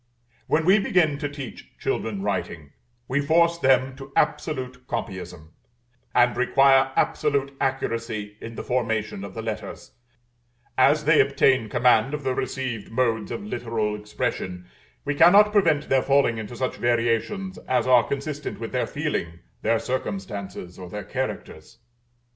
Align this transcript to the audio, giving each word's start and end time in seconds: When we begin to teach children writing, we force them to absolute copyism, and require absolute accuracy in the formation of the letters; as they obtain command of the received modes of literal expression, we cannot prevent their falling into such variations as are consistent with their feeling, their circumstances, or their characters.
When 0.47 0.65
we 0.65 0.79
begin 0.79 1.19
to 1.19 1.29
teach 1.29 1.77
children 1.77 2.23
writing, 2.23 2.71
we 3.07 3.21
force 3.21 3.59
them 3.59 3.95
to 3.97 4.11
absolute 4.15 4.87
copyism, 4.87 5.49
and 6.15 6.35
require 6.35 6.91
absolute 6.95 7.55
accuracy 7.61 8.35
in 8.41 8.55
the 8.55 8.63
formation 8.63 9.23
of 9.23 9.35
the 9.35 9.43
letters; 9.43 9.91
as 10.75 11.05
they 11.05 11.21
obtain 11.21 11.69
command 11.69 12.15
of 12.15 12.23
the 12.23 12.33
received 12.33 12.89
modes 12.91 13.29
of 13.29 13.43
literal 13.45 13.95
expression, 13.95 14.65
we 15.05 15.13
cannot 15.13 15.51
prevent 15.51 15.87
their 15.87 16.01
falling 16.01 16.39
into 16.39 16.55
such 16.55 16.77
variations 16.77 17.59
as 17.67 17.85
are 17.85 18.03
consistent 18.07 18.59
with 18.59 18.71
their 18.71 18.87
feeling, 18.87 19.37
their 19.61 19.77
circumstances, 19.77 20.79
or 20.79 20.89
their 20.89 21.03
characters. 21.03 21.77